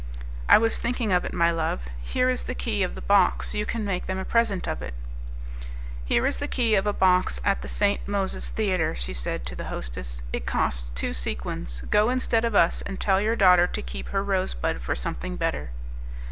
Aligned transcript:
"I 0.49 0.57
was 0.57 0.79
thinking 0.79 1.11
of 1.11 1.25
it, 1.25 1.31
my 1.31 1.51
love. 1.51 1.83
Here 2.01 2.27
is 2.27 2.45
the 2.45 2.55
key 2.55 2.81
of 2.81 2.95
the 2.95 3.03
box, 3.03 3.53
you 3.53 3.67
can 3.67 3.85
make 3.85 4.07
them 4.07 4.17
a 4.17 4.25
present 4.25 4.67
of 4.67 4.81
it." 4.81 4.95
"Here 6.03 6.25
is 6.25 6.39
the 6.39 6.47
key 6.47 6.73
of 6.73 6.87
a 6.87 6.91
box 6.91 7.39
at 7.45 7.61
the 7.61 7.67
St. 7.67 8.07
Moses 8.07 8.49
Theatre," 8.49 8.95
she 8.95 9.13
said 9.13 9.45
to 9.45 9.55
the 9.55 9.65
hostess; 9.65 10.23
"it 10.33 10.47
costs 10.47 10.89
two 10.95 11.13
sequins; 11.13 11.83
go 11.91 12.09
instead 12.09 12.43
of 12.45 12.55
us, 12.55 12.81
and 12.81 12.99
tell 12.99 13.21
your 13.21 13.35
daughter 13.35 13.67
to 13.67 13.81
keep 13.83 14.09
her 14.09 14.23
rose 14.23 14.55
bud 14.55 14.81
for 14.81 14.95
something 14.95 15.35
better." 15.35 15.69